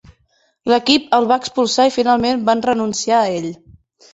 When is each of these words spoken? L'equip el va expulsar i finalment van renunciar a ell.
L'equip 0.71 1.13
el 1.17 1.27
va 1.33 1.37
expulsar 1.43 1.87
i 1.91 1.93
finalment 1.99 2.43
van 2.51 2.65
renunciar 2.71 3.17
a 3.19 3.29
ell. 3.39 3.51